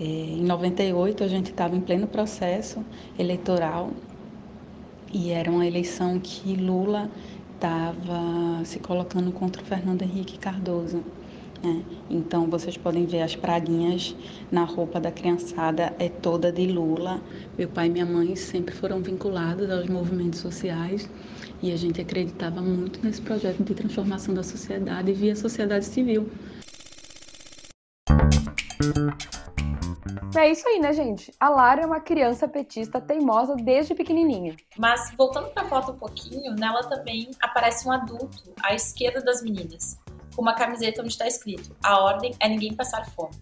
É, 0.00 0.04
em 0.04 0.44
98 0.44 1.24
a 1.24 1.28
gente 1.28 1.50
estava 1.50 1.74
em 1.74 1.80
pleno 1.80 2.06
processo 2.06 2.84
eleitoral 3.18 3.90
e 5.12 5.30
era 5.30 5.50
uma 5.50 5.66
eleição 5.66 6.20
que 6.20 6.54
Lula 6.54 7.10
estava 7.54 8.64
se 8.64 8.78
colocando 8.78 9.32
contra 9.32 9.60
o 9.62 9.64
Fernando 9.64 10.02
Henrique 10.02 10.38
Cardoso. 10.38 11.02
Né? 11.62 11.82
Então 12.08 12.48
vocês 12.48 12.76
podem 12.76 13.04
ver 13.06 13.22
as 13.22 13.34
praguinhas 13.34 14.14
na 14.52 14.62
roupa 14.62 15.00
da 15.00 15.10
criançada, 15.10 15.92
é 15.98 16.08
toda 16.08 16.52
de 16.52 16.66
Lula. 16.66 17.20
Meu 17.56 17.68
pai 17.68 17.86
e 17.86 17.90
minha 17.90 18.06
mãe 18.06 18.36
sempre 18.36 18.72
foram 18.74 19.00
vinculados 19.00 19.68
aos 19.68 19.88
movimentos 19.88 20.38
sociais 20.38 21.10
e 21.62 21.72
a 21.72 21.76
gente 21.76 22.00
acreditava 22.00 22.60
muito 22.60 23.04
nesse 23.04 23.20
projeto 23.20 23.62
de 23.62 23.74
transformação 23.74 24.34
da 24.34 24.42
sociedade 24.42 25.12
via 25.12 25.34
sociedade 25.34 25.84
civil. 25.84 26.30
É 30.36 30.50
isso 30.50 30.68
aí, 30.68 30.78
né, 30.78 30.92
gente? 30.92 31.32
A 31.40 31.48
Lara 31.48 31.82
é 31.82 31.86
uma 31.86 32.00
criança 32.00 32.46
petista 32.46 33.00
teimosa 33.00 33.56
desde 33.56 33.94
pequenininha. 33.94 34.54
Mas 34.76 35.12
voltando 35.16 35.48
para 35.50 35.64
a 35.64 35.66
foto 35.66 35.92
um 35.92 35.96
pouquinho, 35.96 36.54
nela 36.54 36.84
também 36.84 37.30
aparece 37.40 37.88
um 37.88 37.92
adulto 37.92 38.54
à 38.62 38.74
esquerda 38.74 39.20
das 39.20 39.42
meninas 39.42 39.98
com 40.38 40.42
uma 40.42 40.54
camiseta 40.54 41.02
onde 41.02 41.10
está 41.10 41.26
escrito: 41.26 41.74
A 41.82 41.98
ordem 42.00 42.32
é 42.38 42.48
ninguém 42.48 42.72
passar 42.72 43.04
fome. 43.10 43.34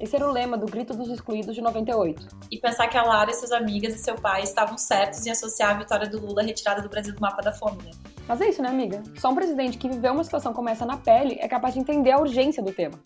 Esse 0.00 0.14
era 0.14 0.28
o 0.28 0.32
lema 0.32 0.56
do 0.56 0.66
Grito 0.66 0.96
dos 0.96 1.08
Excluídos 1.08 1.56
de 1.56 1.60
98. 1.60 2.28
E 2.52 2.58
pensar 2.58 2.86
que 2.86 2.96
a 2.96 3.02
Lara 3.02 3.32
e 3.32 3.34
suas 3.34 3.50
amigas 3.50 3.96
e 3.96 3.98
seu 3.98 4.14
pai 4.14 4.42
estavam 4.44 4.78
certos 4.78 5.26
em 5.26 5.30
associar 5.30 5.74
a 5.74 5.78
vitória 5.78 6.08
do 6.08 6.24
Lula 6.24 6.40
à 6.40 6.44
retirada 6.44 6.80
do 6.80 6.88
Brasil 6.88 7.12
do 7.12 7.20
mapa 7.20 7.42
da 7.42 7.52
fome, 7.52 7.82
né? 7.82 7.90
Mas 8.28 8.40
é 8.40 8.48
isso, 8.48 8.62
né, 8.62 8.68
amiga? 8.68 9.02
Só 9.18 9.30
um 9.30 9.34
presidente 9.34 9.76
que 9.76 9.88
viveu 9.88 10.12
uma 10.12 10.22
situação 10.22 10.52
como 10.52 10.68
essa 10.68 10.86
na 10.86 10.96
pele 10.96 11.36
é 11.40 11.48
capaz 11.48 11.74
de 11.74 11.80
entender 11.80 12.12
a 12.12 12.20
urgência 12.20 12.62
do 12.62 12.72
tema. 12.72 13.02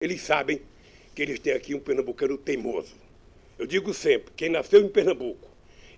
Eles 0.00 0.22
sabem 0.22 0.60
que 1.14 1.22
eles 1.22 1.38
têm 1.38 1.52
aqui 1.52 1.72
um 1.72 1.80
pernambucano 1.80 2.36
teimoso. 2.36 2.96
Eu 3.56 3.66
digo 3.66 3.94
sempre, 3.94 4.32
quem 4.36 4.48
nasceu 4.48 4.80
em 4.80 4.88
Pernambuco 4.88 5.48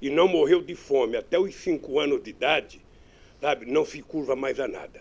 e 0.02 0.10
não 0.10 0.28
morreu 0.28 0.62
de 0.62 0.74
fome 0.74 1.16
até 1.16 1.38
os 1.38 1.54
cinco 1.54 1.98
anos 1.98 2.22
de 2.22 2.30
idade, 2.30 2.80
sabe, 3.40 3.64
não 3.64 3.86
se 3.86 4.02
curva 4.02 4.36
mais 4.36 4.60
a 4.60 4.68
nada. 4.68 5.00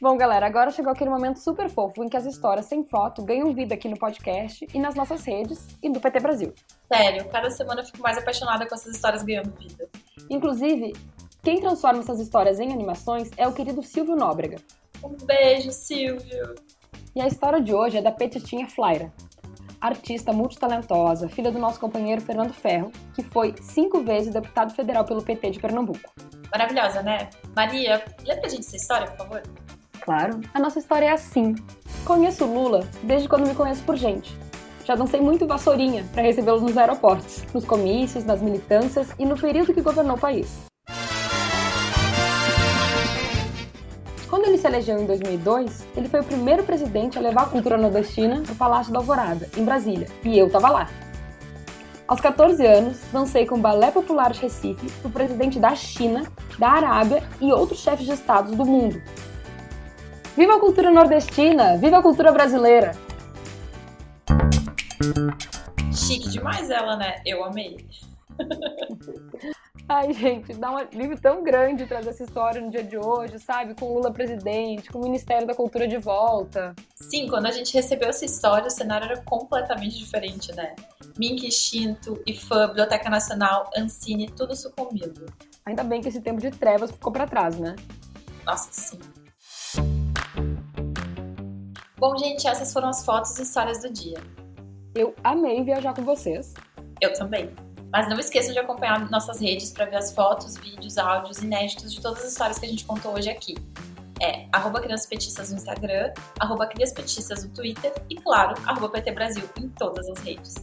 Bom, 0.00 0.16
galera, 0.16 0.46
agora 0.46 0.72
chegou 0.72 0.92
aquele 0.92 1.08
momento 1.08 1.38
super 1.38 1.70
fofo 1.70 2.02
em 2.02 2.08
que 2.08 2.16
as 2.16 2.26
histórias 2.26 2.66
sem 2.66 2.84
foto 2.84 3.22
ganham 3.22 3.54
vida 3.54 3.74
aqui 3.74 3.88
no 3.88 3.96
podcast 3.96 4.66
e 4.74 4.78
nas 4.78 4.94
nossas 4.94 5.24
redes 5.24 5.68
e 5.82 5.88
do 5.88 6.00
PT 6.00 6.20
Brasil. 6.20 6.52
Sério, 6.92 7.28
cada 7.28 7.48
semana 7.50 7.80
eu 7.80 7.86
fico 7.86 8.00
mais 8.00 8.18
apaixonada 8.18 8.66
com 8.66 8.74
essas 8.74 8.94
histórias 8.94 9.22
ganhando 9.22 9.52
vida. 9.56 9.88
Inclusive, 10.28 10.92
quem 11.42 11.60
transforma 11.60 12.00
essas 12.00 12.18
histórias 12.18 12.58
em 12.58 12.72
animações 12.72 13.30
é 13.36 13.46
o 13.46 13.52
querido 13.52 13.82
Silvio 13.82 14.16
Nóbrega. 14.16 14.56
Um 15.02 15.16
beijo, 15.24 15.70
Silvio! 15.70 16.54
E 17.14 17.20
a 17.20 17.28
história 17.28 17.60
de 17.60 17.72
hoje 17.72 17.98
é 17.98 18.02
da 18.02 18.10
Petitinha 18.10 18.66
Flaira, 18.66 19.12
artista 19.80 20.32
multitalentosa, 20.32 21.28
filha 21.28 21.52
do 21.52 21.58
nosso 21.58 21.78
companheiro 21.78 22.20
Fernando 22.20 22.52
Ferro, 22.52 22.90
que 23.14 23.22
foi 23.22 23.54
cinco 23.60 24.02
vezes 24.02 24.32
deputado 24.32 24.74
federal 24.74 25.04
pelo 25.04 25.22
PT 25.22 25.52
de 25.52 25.60
Pernambuco. 25.60 26.10
Maravilhosa, 26.50 27.02
né? 27.02 27.30
Maria, 27.54 28.04
lê 28.24 28.36
pra 28.36 28.48
gente 28.48 28.66
essa 28.66 28.76
história, 28.76 29.06
por 29.08 29.18
favor? 29.18 29.42
Claro, 30.04 30.38
a 30.52 30.60
nossa 30.60 30.78
história 30.78 31.06
é 31.06 31.12
assim. 31.12 31.54
Conheço 32.04 32.44
Lula 32.44 32.86
desde 33.02 33.26
quando 33.26 33.48
me 33.48 33.54
conheço 33.54 33.82
por 33.84 33.96
gente. 33.96 34.36
Já 34.84 34.94
dancei 34.94 35.18
muito 35.18 35.46
vassourinha 35.46 36.04
para 36.12 36.22
recebê-lo 36.22 36.60
nos 36.60 36.76
aeroportos, 36.76 37.42
nos 37.54 37.64
comícios, 37.64 38.22
nas 38.22 38.42
militâncias 38.42 39.08
e 39.18 39.24
no 39.24 39.34
período 39.34 39.72
que 39.72 39.80
governou 39.80 40.16
o 40.16 40.20
país. 40.20 40.60
Quando 44.28 44.44
ele 44.44 44.58
se 44.58 44.66
elegeu 44.66 44.98
em 44.98 45.06
2002, 45.06 45.86
ele 45.96 46.08
foi 46.10 46.20
o 46.20 46.24
primeiro 46.24 46.64
presidente 46.64 47.16
a 47.16 47.22
levar 47.22 47.44
a 47.44 47.46
cultura 47.46 47.78
nordestina 47.78 48.42
para 48.42 48.52
o 48.52 48.56
Palácio 48.56 48.92
da 48.92 48.98
Alvorada, 48.98 49.48
em 49.56 49.64
Brasília, 49.64 50.06
e 50.22 50.38
eu 50.38 50.48
estava 50.48 50.68
lá. 50.68 50.90
Aos 52.06 52.20
14 52.20 52.66
anos, 52.66 53.00
dancei 53.10 53.46
com 53.46 53.54
o 53.54 53.58
Balé 53.58 53.90
Popular 53.90 54.32
de 54.32 54.42
Recife 54.42 54.86
o 55.02 55.08
presidente 55.08 55.58
da 55.58 55.74
China, 55.74 56.30
da 56.58 56.68
Arábia 56.68 57.22
e 57.40 57.50
outros 57.50 57.78
chefes 57.78 58.04
de 58.04 58.12
estados 58.12 58.54
do 58.54 58.66
mundo, 58.66 59.00
Viva 60.36 60.56
a 60.56 60.60
cultura 60.60 60.90
nordestina! 60.90 61.76
Viva 61.76 61.98
a 61.98 62.02
cultura 62.02 62.32
brasileira! 62.32 62.90
Chique 65.92 66.28
demais 66.28 66.70
ela, 66.70 66.96
né? 66.96 67.22
Eu 67.24 67.44
amei. 67.44 67.86
Ai, 69.88 70.12
gente, 70.12 70.54
dá 70.54 70.72
um 70.72 70.76
alívio 70.78 71.20
tão 71.20 71.44
grande 71.44 71.86
trazer 71.86 72.08
essa 72.08 72.24
história 72.24 72.60
no 72.60 72.68
dia 72.68 72.82
de 72.82 72.98
hoje, 72.98 73.38
sabe? 73.38 73.74
Com 73.78 73.94
Lula 73.94 74.10
presidente, 74.10 74.90
com 74.90 74.98
o 74.98 75.02
Ministério 75.02 75.46
da 75.46 75.54
Cultura 75.54 75.86
de 75.86 75.98
volta. 75.98 76.74
Sim, 76.96 77.28
quando 77.28 77.46
a 77.46 77.52
gente 77.52 77.72
recebeu 77.72 78.08
essa 78.08 78.24
história, 78.24 78.66
o 78.66 78.70
cenário 78.70 79.04
era 79.04 79.20
completamente 79.20 79.96
diferente, 79.96 80.52
né? 80.56 80.74
Mink 81.16 81.46
extinto, 81.46 82.20
IFAM, 82.26 82.68
Biblioteca 82.68 83.08
Nacional, 83.08 83.70
Ancine, 83.76 84.28
tudo 84.30 84.56
sucumbindo. 84.56 85.26
Ainda 85.64 85.84
bem 85.84 86.00
que 86.00 86.08
esse 86.08 86.20
tempo 86.20 86.40
de 86.40 86.50
trevas 86.50 86.90
ficou 86.90 87.12
para 87.12 87.26
trás, 87.26 87.56
né? 87.56 87.76
Nossa, 88.44 88.68
sim. 88.72 88.98
Bom, 91.96 92.16
gente, 92.18 92.46
essas 92.46 92.72
foram 92.72 92.88
as 92.88 93.04
fotos 93.04 93.38
e 93.38 93.42
histórias 93.42 93.80
do 93.80 93.92
dia. 93.92 94.18
Eu 94.94 95.14
amei 95.22 95.62
viajar 95.62 95.94
com 95.94 96.02
vocês. 96.02 96.52
Eu 97.00 97.12
também. 97.14 97.50
Mas 97.92 98.08
não 98.08 98.18
esqueçam 98.18 98.52
de 98.52 98.58
acompanhar 98.58 99.08
nossas 99.10 99.40
redes 99.40 99.70
para 99.70 99.84
ver 99.84 99.96
as 99.96 100.12
fotos, 100.12 100.56
vídeos, 100.56 100.98
áudios 100.98 101.38
inéditos 101.38 101.92
de 101.92 102.00
todas 102.00 102.24
as 102.24 102.32
histórias 102.32 102.58
que 102.58 102.66
a 102.66 102.68
gente 102.68 102.84
contou 102.84 103.14
hoje 103.14 103.30
aqui. 103.30 103.54
É 104.20 104.46
arroba 104.52 104.80
Crianças 104.80 105.06
Petistas 105.06 105.50
no 105.50 105.56
Instagram, 105.56 106.12
arroba 106.40 106.66
Crianças 106.66 106.94
Petistas 106.94 107.44
no 107.44 107.50
Twitter 107.50 107.92
e, 108.10 108.16
claro, 108.16 108.54
arroba 108.66 108.88
PT 108.88 109.12
Brasil 109.12 109.48
em 109.60 109.68
todas 109.68 110.08
as 110.08 110.18
redes. 110.18 110.54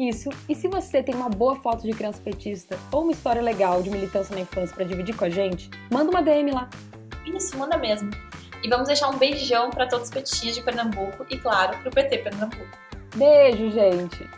Isso. 0.00 0.30
E 0.48 0.54
se 0.54 0.66
você 0.66 1.02
tem 1.02 1.14
uma 1.14 1.28
boa 1.28 1.56
foto 1.56 1.82
de 1.82 1.92
criança 1.92 2.20
petista 2.22 2.78
ou 2.90 3.02
uma 3.02 3.12
história 3.12 3.42
legal 3.42 3.82
de 3.82 3.90
militância 3.90 4.34
na 4.34 4.40
infância 4.40 4.74
para 4.74 4.84
dividir 4.84 5.14
com 5.14 5.26
a 5.26 5.30
gente, 5.30 5.70
manda 5.92 6.10
uma 6.10 6.22
DM 6.22 6.50
lá. 6.52 6.70
Isso, 7.26 7.56
manda 7.58 7.76
mesmo. 7.76 8.10
E 8.62 8.68
vamos 8.68 8.88
deixar 8.88 9.08
um 9.08 9.16
beijão 9.16 9.70
para 9.70 9.86
todos 9.86 10.08
os 10.08 10.14
petinhos 10.14 10.56
de 10.56 10.62
Pernambuco 10.62 11.24
e, 11.30 11.38
claro, 11.38 11.78
para 11.78 11.88
o 11.88 11.92
PT 11.92 12.18
Pernambuco. 12.18 12.78
Beijo, 13.14 13.70
gente! 13.70 14.28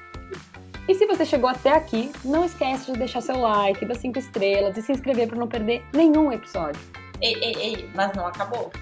E 0.88 0.94
se 0.94 1.06
você 1.06 1.24
chegou 1.24 1.48
até 1.48 1.70
aqui, 1.70 2.10
não 2.24 2.44
esquece 2.44 2.92
de 2.92 2.98
deixar 2.98 3.20
seu 3.20 3.38
like, 3.38 3.84
das 3.86 3.98
5 3.98 4.18
estrelas 4.18 4.76
e 4.76 4.82
se 4.82 4.92
inscrever 4.92 5.28
para 5.28 5.38
não 5.38 5.48
perder 5.48 5.84
nenhum 5.92 6.32
episódio. 6.32 6.80
Ei, 7.20 7.34
ei, 7.34 7.54
ei, 7.54 7.90
mas 7.94 8.12
não 8.16 8.26
acabou. 8.26 8.72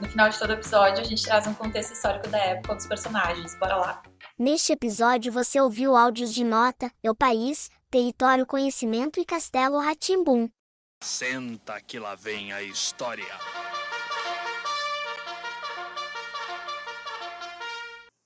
No 0.00 0.08
final 0.08 0.28
de 0.28 0.38
todo 0.38 0.52
episódio, 0.52 1.00
a 1.00 1.04
gente 1.04 1.22
traz 1.22 1.46
um 1.46 1.54
contexto 1.54 1.92
histórico 1.92 2.28
da 2.28 2.38
época 2.38 2.74
dos 2.74 2.86
personagens. 2.86 3.54
Bora 3.56 3.76
lá! 3.76 4.02
Neste 4.38 4.72
episódio 4.72 5.30
você 5.30 5.60
ouviu 5.60 5.94
áudios 5.94 6.32
de 6.32 6.42
Nota, 6.42 6.90
Eu 7.02 7.14
País, 7.14 7.70
Território 7.90 8.46
Conhecimento 8.46 9.20
e 9.20 9.24
Castelo 9.24 9.78
Ratimbum. 9.78 10.48
Senta 11.04 11.80
que 11.80 11.98
lá 11.98 12.14
vem 12.14 12.52
a 12.52 12.62
história. 12.62 13.24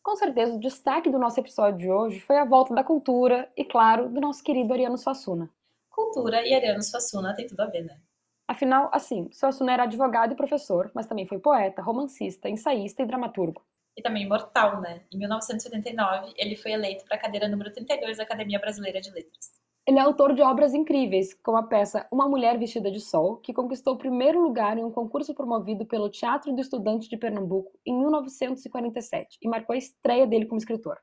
Com 0.07 0.15
certeza, 0.15 0.55
o 0.55 0.61
destaque 0.61 1.11
do 1.11 1.19
nosso 1.19 1.41
episódio 1.41 1.79
de 1.81 1.91
hoje 1.91 2.21
foi 2.21 2.39
a 2.39 2.45
volta 2.45 2.73
da 2.73 2.85
cultura 2.85 3.51
e, 3.57 3.65
claro, 3.65 4.09
do 4.09 4.21
nosso 4.21 4.41
querido 4.41 4.73
Ariano 4.73 4.97
Suassuna. 4.97 5.51
Cultura 5.91 6.47
e 6.47 6.55
Ariano 6.55 6.81
Suassuna 6.81 7.35
tem 7.35 7.49
tudo 7.49 7.59
a 7.59 7.67
ver, 7.67 7.83
né? 7.83 7.99
Afinal, 8.47 8.89
assim, 8.93 9.29
Suassuna 9.33 9.73
era 9.73 9.83
advogado 9.83 10.33
e 10.33 10.37
professor, 10.37 10.93
mas 10.95 11.09
também 11.09 11.27
foi 11.27 11.41
poeta, 11.41 11.83
romancista, 11.83 12.49
ensaísta 12.49 13.03
e 13.03 13.05
dramaturgo. 13.05 13.67
E 13.97 14.01
também 14.01 14.23
imortal, 14.23 14.81
né? 14.81 15.03
Em 15.13 15.19
1979, 15.19 16.35
ele 16.37 16.55
foi 16.55 16.71
eleito 16.71 17.05
para 17.05 17.17
a 17.17 17.21
cadeira 17.21 17.49
número 17.49 17.73
32 17.73 18.19
da 18.19 18.23
Academia 18.23 18.61
Brasileira 18.61 19.01
de 19.01 19.11
Letras. 19.11 19.51
Ele 19.87 20.01
é 20.01 20.03
autor 20.03 20.35
de 20.35 20.43
obras 20.43 20.75
incríveis, 20.75 21.33
como 21.33 21.59
a 21.59 21.63
peça 21.63 22.09
Uma 22.11 22.29
Mulher 22.29 22.59
Vestida 22.59 22.91
de 22.91 22.99
Sol, 22.99 23.37
que 23.37 23.55
conquistou 23.55 23.95
o 23.95 23.99
primeiro 23.99 24.43
lugar 24.43 24.77
em 24.77 24.83
um 24.83 24.91
concurso 24.91 25.33
promovido 25.33 25.87
pelo 25.87 26.11
Teatro 26.11 26.53
do 26.53 26.61
Estudante 26.61 27.09
de 27.09 27.17
Pernambuco 27.17 27.71
em 27.87 27.97
1947 27.97 29.39
e 29.41 29.49
marcou 29.49 29.75
a 29.75 29.77
estreia 29.77 30.27
dele 30.27 30.47
como 30.47 30.59
escritor. 30.59 30.99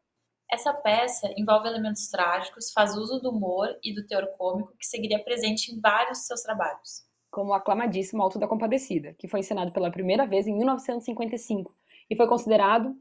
Essa 0.51 0.73
peça 0.73 1.33
envolve 1.37 1.69
elementos 1.69 2.09
trágicos, 2.09 2.73
faz 2.73 2.97
uso 2.97 3.21
do 3.21 3.29
humor 3.29 3.69
e 3.81 3.95
do 3.95 4.05
teor 4.05 4.27
cômico 4.37 4.75
que 4.77 4.85
seguiria 4.85 5.23
presente 5.23 5.73
em 5.73 5.79
vários 5.79 6.17
de 6.17 6.25
seus 6.25 6.41
trabalhos. 6.41 7.05
Como 7.31 7.51
o 7.51 7.53
aclamadíssimo 7.53 8.21
Alto 8.21 8.37
da 8.37 8.49
Compadecida, 8.49 9.15
que 9.17 9.29
foi 9.29 9.39
encenado 9.39 9.71
pela 9.71 9.89
primeira 9.89 10.27
vez 10.27 10.45
em 10.45 10.57
1955 10.57 11.73
e 12.09 12.17
foi 12.17 12.27
considerado 12.27 12.93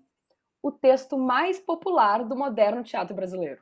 o 0.63 0.71
texto 0.71 1.19
mais 1.19 1.59
popular 1.59 2.25
do 2.25 2.37
moderno 2.37 2.85
teatro 2.85 3.17
brasileiro. 3.17 3.61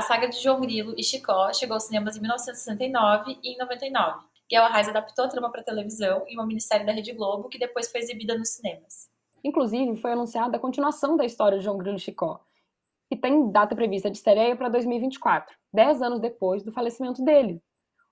A 0.00 0.02
saga 0.02 0.30
de 0.30 0.42
João 0.42 0.62
Grilo 0.62 0.94
e 0.96 1.04
Chicó 1.04 1.52
chegou 1.52 1.74
aos 1.74 1.82
cinemas 1.82 2.16
em 2.16 2.20
1969 2.20 3.38
e 3.44 3.52
em 3.52 3.58
99. 3.58 4.24
Guel 4.48 4.64
Arraes 4.64 4.88
adaptou 4.88 5.26
a 5.26 5.28
trama 5.28 5.52
para 5.52 5.62
televisão 5.62 6.24
em 6.26 6.38
uma 6.38 6.46
minissérie 6.46 6.86
da 6.86 6.92
Rede 6.92 7.12
Globo 7.12 7.50
que 7.50 7.58
depois 7.58 7.92
foi 7.92 8.00
exibida 8.00 8.34
nos 8.34 8.48
cinemas. 8.48 9.10
Inclusive, 9.44 9.98
foi 9.98 10.12
anunciada 10.12 10.56
a 10.56 10.58
continuação 10.58 11.18
da 11.18 11.24
história 11.26 11.58
de 11.58 11.64
João 11.64 11.76
Grilo 11.76 11.98
e 11.98 12.00
Chicó, 12.00 12.40
e 13.10 13.16
tem 13.16 13.50
data 13.50 13.76
prevista 13.76 14.10
de 14.10 14.16
estreia 14.16 14.56
para 14.56 14.70
2024, 14.70 15.54
dez 15.70 16.00
anos 16.00 16.18
depois 16.18 16.62
do 16.62 16.72
falecimento 16.72 17.22
dele, 17.22 17.62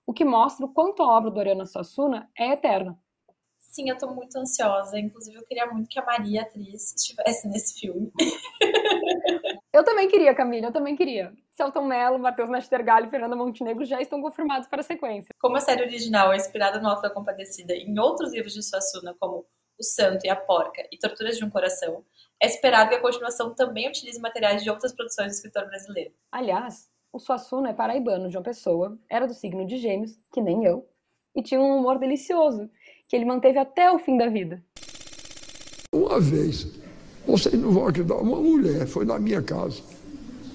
o 0.05 0.13
que 0.13 0.23
mostra 0.23 0.67
o 0.67 0.71
quanto 0.71 1.01
a 1.01 1.07
obra 1.07 1.31
do 1.31 1.39
Ariano 1.39 1.65
Suassuna 1.65 2.29
é 2.37 2.51
eterna. 2.51 2.99
Sim, 3.59 3.89
eu 3.89 3.97
tô 3.97 4.13
muito 4.13 4.37
ansiosa. 4.37 4.99
Inclusive, 4.99 5.37
eu 5.37 5.45
queria 5.45 5.65
muito 5.65 5.89
que 5.89 5.99
a 5.99 6.05
Maria, 6.05 6.43
atriz, 6.43 6.93
estivesse 6.95 7.47
nesse 7.47 7.79
filme. 7.79 8.11
eu 9.79 9.83
também 9.83 10.09
queria, 10.09 10.35
Camila, 10.35 10.67
eu 10.67 10.73
também 10.73 10.93
queria. 10.93 11.31
Celton 11.53 11.85
Mello, 11.85 12.19
Matheus 12.19 12.49
Nastergalli 12.49 13.07
e 13.07 13.09
Fernanda 13.09 13.35
Montenegro 13.35 13.85
já 13.85 14.01
estão 14.01 14.21
confirmados 14.21 14.67
para 14.67 14.81
a 14.81 14.83
sequência. 14.83 15.29
Como 15.39 15.55
a 15.55 15.61
série 15.61 15.83
original 15.83 16.33
é 16.33 16.35
inspirada 16.35 16.81
no 16.81 16.89
Alto 16.89 17.01
da 17.01 17.09
Compadecida 17.09 17.73
em 17.73 17.97
outros 17.97 18.33
livros 18.33 18.53
de 18.53 18.61
Suassuna, 18.61 19.15
como 19.17 19.45
O 19.79 19.83
Santo 19.83 20.25
e 20.25 20.29
a 20.29 20.35
Porca 20.35 20.85
e 20.91 20.97
Torturas 20.97 21.37
de 21.37 21.45
um 21.45 21.49
Coração, 21.49 22.03
é 22.43 22.47
esperado 22.47 22.89
que 22.89 22.95
a 22.95 23.01
continuação 23.01 23.55
também 23.55 23.87
utilize 23.87 24.19
materiais 24.19 24.61
de 24.63 24.69
outras 24.69 24.93
produções 24.93 25.27
do 25.27 25.35
escritor 25.35 25.65
brasileiro. 25.67 26.13
Aliás, 26.29 26.89
o 27.13 27.19
Suassuna 27.19 27.69
é 27.69 27.73
paraibano 27.73 28.29
de 28.29 28.35
uma 28.35 28.43
pessoa, 28.43 28.99
era 29.09 29.25
do 29.25 29.33
signo 29.33 29.65
de 29.65 29.77
gêmeos, 29.77 30.19
que 30.33 30.41
nem 30.41 30.65
eu, 30.65 30.85
e 31.33 31.41
tinha 31.41 31.61
um 31.61 31.77
humor 31.77 31.97
delicioso 31.99 32.69
que 33.07 33.15
ele 33.15 33.23
manteve 33.23 33.57
até 33.57 33.89
o 33.89 33.97
fim 33.97 34.17
da 34.17 34.27
vida. 34.27 34.61
Uma 35.93 36.19
vez, 36.19 36.65
vocês 37.27 37.53
não 37.53 37.71
vão 37.71 37.87
acreditar, 37.87 38.15
uma 38.15 38.37
mulher 38.37 38.87
foi 38.87 39.05
na 39.05 39.19
minha 39.19 39.41
casa 39.41 39.77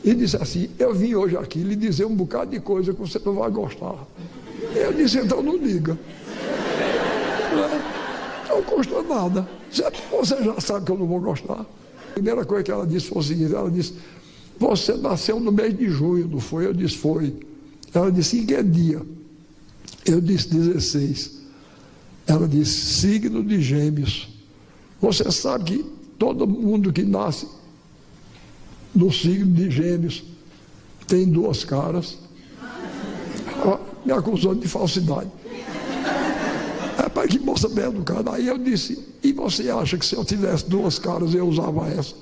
e 0.05 0.15
disse 0.15 0.37
assim: 0.37 0.69
Eu 0.79 0.95
vim 0.95 1.15
hoje 1.15 1.37
aqui 1.37 1.61
lhe 1.61 1.75
dizer 1.75 2.05
um 2.05 2.15
bocado 2.15 2.51
de 2.51 2.61
coisa 2.61 2.93
que 2.93 3.01
você 3.01 3.21
não 3.25 3.35
vai 3.35 3.51
gostar. 3.51 4.07
Eu 4.75 4.93
disse: 4.93 5.19
Então 5.19 5.43
não 5.43 5.59
diga. 5.59 5.99
Não, 8.49 8.57
não 8.57 8.63
custa 8.63 9.03
nada. 9.03 9.49
Você 10.11 10.43
já 10.43 10.61
sabe 10.61 10.85
que 10.85 10.93
eu 10.93 10.99
não 10.99 11.07
vou 11.07 11.21
gostar. 11.21 11.61
A 11.61 12.13
primeira 12.15 12.45
coisa 12.45 12.63
que 12.63 12.71
ela 12.71 12.87
disse 12.87 13.07
foi 13.07 13.19
o 13.19 13.23
seguinte: 13.23 13.55
ela 13.55 13.71
disse, 13.71 13.95
Você 14.59 14.95
nasceu 14.95 15.41
no 15.41 15.51
mês 15.51 15.77
de 15.77 15.89
junho, 15.89 16.29
não 16.29 16.41
foi? 16.41 16.67
Eu 16.67 16.75
disse: 16.75 16.99
Foi. 16.99 17.35
Ela 17.93 18.13
disse: 18.13 18.39
Em 18.39 18.47
que 18.47 18.63
dia? 18.63 19.01
Eu 20.05 20.21
disse: 20.21 20.49
16. 20.49 21.45
Ela 22.27 22.49
disse: 22.49 22.95
signo 22.95 23.43
de 23.43 23.61
gêmeos. 23.61 24.29
Você 25.01 25.31
sabe 25.31 25.65
que 25.65 25.87
todo 26.25 26.47
mundo 26.47 26.91
que 26.91 27.03
nasce 27.03 27.47
no 28.95 29.13
signo 29.13 29.53
de 29.53 29.71
gêmeos 29.71 30.25
tem 31.07 31.31
duas 31.31 31.65
caras. 31.65 32.17
Ela 33.63 33.79
me 34.03 34.11
acusou 34.11 34.55
de 34.55 34.67
falsidade. 34.67 35.31
É 37.05 37.09
para 37.11 37.29
que 37.29 37.39
moça 37.39 37.69
bem 37.69 37.85
educada. 37.85 38.33
Aí 38.33 38.47
eu 38.47 38.57
disse: 38.57 39.07
e 39.23 39.35
você 39.35 39.69
acha 39.69 39.99
que 39.99 40.07
se 40.07 40.15
eu 40.15 40.25
tivesse 40.25 40.67
duas 40.67 40.99
caras 40.99 41.35
eu 41.35 41.47
usava 41.47 41.91
essa? 41.91 42.15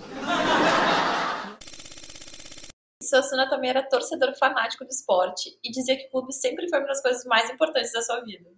Suassuna 3.01 3.49
também 3.49 3.71
era 3.71 3.89
torcedor 3.89 4.35
fanático 4.37 4.85
do 4.85 4.91
esporte 4.91 5.57
e 5.63 5.71
dizia 5.71 5.97
que 5.97 6.07
o 6.07 6.11
clube 6.11 6.33
sempre 6.33 6.69
foi 6.69 6.81
uma 6.81 6.89
das 6.89 7.01
coisas 7.01 7.25
mais 7.25 7.49
importantes 7.51 7.93
da 7.93 8.03
sua 8.03 8.21
vida. 8.25 8.51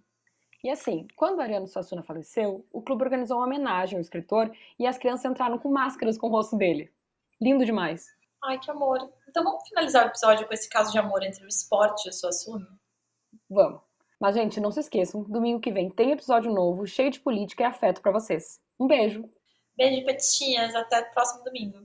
E 0.64 0.70
assim, 0.70 1.06
quando 1.14 1.40
Ariano 1.40 1.68
Suassuna 1.68 2.02
faleceu, 2.02 2.66
o 2.72 2.80
clube 2.80 3.04
organizou 3.04 3.36
uma 3.36 3.44
homenagem 3.44 3.96
ao 3.96 4.00
escritor 4.00 4.50
e 4.78 4.86
as 4.86 4.96
crianças 4.96 5.30
entraram 5.30 5.58
com 5.58 5.70
máscaras 5.70 6.16
com 6.16 6.26
o 6.26 6.30
rosto 6.30 6.56
dele. 6.56 6.90
Lindo 7.38 7.66
demais. 7.66 8.06
Ai, 8.42 8.58
que 8.58 8.70
amor. 8.70 9.12
Então 9.28 9.44
vamos 9.44 9.68
finalizar 9.68 10.06
o 10.06 10.08
episódio 10.08 10.46
com 10.46 10.54
esse 10.54 10.66
caso 10.70 10.90
de 10.90 10.98
amor 10.98 11.22
entre 11.22 11.44
o 11.44 11.48
esporte 11.48 12.06
e 12.06 12.08
o 12.08 12.12
Suassuna? 12.14 12.66
Vamos. 13.50 13.82
Mas, 14.18 14.36
gente, 14.36 14.58
não 14.58 14.70
se 14.70 14.80
esqueçam, 14.80 15.22
domingo 15.24 15.60
que 15.60 15.70
vem 15.70 15.90
tem 15.90 16.12
episódio 16.12 16.50
novo, 16.50 16.86
cheio 16.86 17.10
de 17.10 17.20
política 17.20 17.62
e 17.62 17.66
afeto 17.66 18.00
para 18.00 18.12
vocês. 18.12 18.58
Um 18.80 18.86
beijo. 18.86 19.28
Beijo, 19.76 20.06
petistinhas. 20.06 20.74
Até 20.74 21.00
o 21.00 21.12
próximo 21.12 21.44
domingo. 21.44 21.78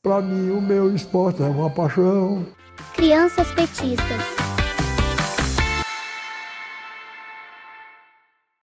Para 0.00 0.22
mim, 0.22 0.50
o 0.50 0.60
meu 0.60 0.94
esporte 0.94 1.42
é 1.42 1.46
uma 1.46 1.74
paixão. 1.74 2.46
Crianças 2.94 3.52
petistas. 3.52 4.51